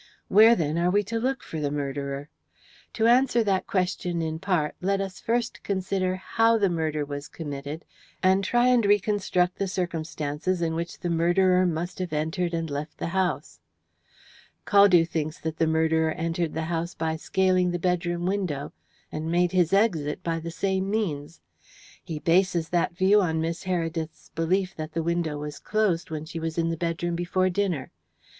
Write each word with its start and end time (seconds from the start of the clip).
Where, 0.29 0.55
then, 0.55 0.79
are 0.79 0.89
we 0.89 1.03
to 1.03 1.19
look 1.19 1.43
for 1.43 1.59
the 1.59 1.69
murderer? 1.69 2.31
To 2.93 3.05
answer 3.05 3.43
that 3.43 3.67
question, 3.67 4.19
in 4.23 4.39
part, 4.39 4.73
let 4.81 4.99
us 4.99 5.19
first 5.19 5.61
consider 5.61 6.15
how 6.15 6.57
the 6.57 6.71
murder 6.71 7.05
was 7.05 7.27
committed, 7.27 7.85
and 8.23 8.43
try 8.43 8.65
and 8.69 8.83
reconstruct 8.83 9.59
the 9.59 9.67
circumstances 9.67 10.59
in 10.59 10.73
which 10.73 10.97
the 11.01 11.11
murderer 11.11 11.67
must 11.67 11.99
have 11.99 12.13
entered 12.13 12.51
and 12.51 12.67
left 12.71 12.97
the 12.97 13.09
house. 13.13 13.59
"Caldew 14.65 15.05
thinks 15.07 15.39
that 15.39 15.57
the 15.57 15.67
murderer 15.67 16.09
entered 16.13 16.55
the 16.55 16.63
house 16.63 16.95
by 16.95 17.15
scaling 17.15 17.69
the 17.69 17.77
bedroom 17.77 18.25
window, 18.25 18.73
and 19.11 19.31
made 19.31 19.51
his 19.51 19.71
exit 19.71 20.23
by 20.23 20.39
the 20.39 20.49
same 20.49 20.89
means. 20.89 21.41
He 22.03 22.17
bases 22.17 22.69
that 22.69 22.95
view 22.97 23.21
on 23.21 23.39
Miss 23.39 23.65
Heredith's 23.65 24.29
belief 24.33 24.73
that 24.77 24.93
the 24.93 25.03
window 25.03 25.37
was 25.37 25.59
closed 25.59 26.09
when 26.09 26.25
she 26.25 26.39
was 26.39 26.57
in 26.57 26.69
the 26.69 26.75
bedroom 26.75 27.15
before 27.15 27.51
dinner. 27.51 27.91